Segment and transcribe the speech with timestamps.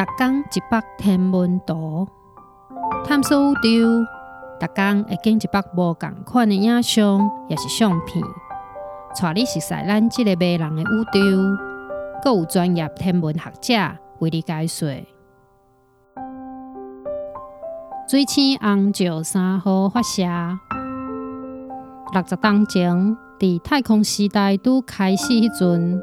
[0.00, 2.08] 逐工一百天文图，
[3.04, 3.60] 探索宇宙。
[4.58, 8.24] 逐工会见一百无共款的影像，也是相片，
[9.20, 11.20] 带你熟悉咱即个迷人的宇宙。
[12.22, 13.74] 阁有专业天文学者
[14.20, 14.88] 为你解说。
[18.08, 20.22] 水星红石三号发射，
[22.14, 26.02] 六十当前，伫太空时代拄开始迄阵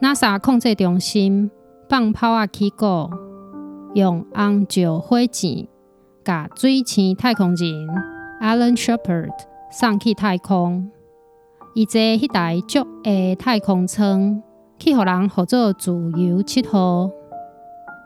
[0.00, 1.50] ，NASA 控制中心
[1.90, 3.10] 放炮啊起鼓，
[3.94, 5.68] 用红石火箭。
[6.24, 7.68] 甲水星太空人
[8.40, 9.30] Alan Shepard
[9.70, 10.90] 送去太空，
[11.74, 14.42] 伊坐迄台足的太空舱，
[14.78, 17.10] 去互人号做自由七号。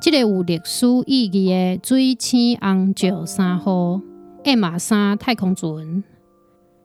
[0.01, 4.01] 即个有历史意义的水星红石三号
[4.45, 6.03] M 三太空船，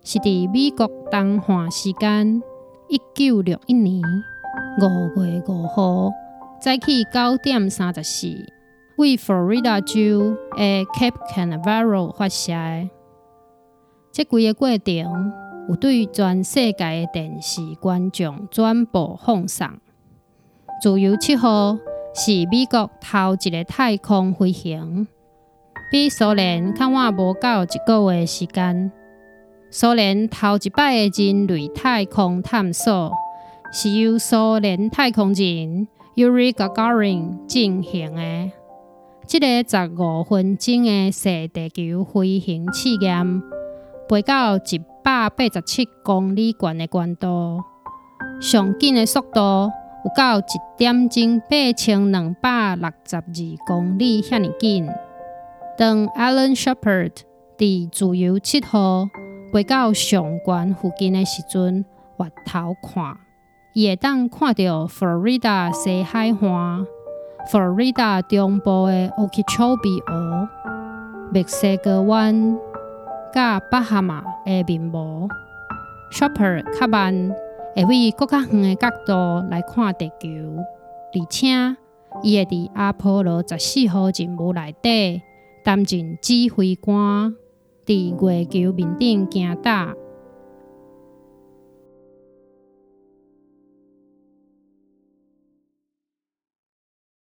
[0.03, 2.41] 是伫美国东岸时间
[2.89, 4.03] 一九六一年
[4.79, 6.11] 五月五号
[6.61, 8.27] 早起九点三十四。
[9.03, 12.53] 为佛罗里达州的 Cape Canaveral 发射，
[14.13, 15.33] 这几个过程
[15.67, 19.67] 有对全世界的电视观众转播放送。
[20.81, 21.77] 自由七号
[22.15, 25.05] 是美国头一个太空飞行，
[25.91, 28.89] 比苏联较晚无到一个月时间。
[29.69, 33.11] 苏联头一摆的人类太空探索
[33.69, 38.51] 是由苏联太空人 Yuri Gagarin 进行的。
[39.25, 43.41] 这个十五分钟的细地球飞行试验，
[44.09, 47.61] 飞到一百八十七公里远的高度，
[48.41, 49.39] 上紧的速度
[50.03, 50.43] 有到一
[50.77, 53.23] 点钟八千两百六十二
[53.65, 54.89] 公里遐尼紧。
[55.77, 57.13] 当 Alan Shepard
[57.57, 59.07] 伫自由七号
[59.53, 61.85] 飞到上悬附近的时阵，
[62.17, 63.17] 回头看，
[63.73, 66.85] 伊会当看到佛罗里达西海岸。
[67.47, 70.47] 佛罗里达中部的 Okeechobee 湖、
[71.33, 72.57] 墨西哥湾、
[73.33, 75.27] 甲巴哈马的面膜
[76.11, 77.35] ，Shopper 较慢
[77.75, 80.27] 会以更较远的角度来看地球，
[81.13, 81.49] 而且
[82.21, 85.21] 伊会伫阿波罗十四号任务内底
[85.63, 87.35] 担任指挥官，
[87.85, 89.93] 伫月球面顶行踏，